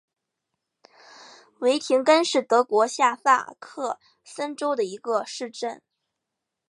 [1.59, 5.83] 维廷根是德国下萨克森州的一个市镇。